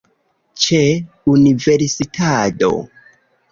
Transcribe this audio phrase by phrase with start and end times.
[0.63, 0.79] Ĉe
[1.33, 2.73] universitado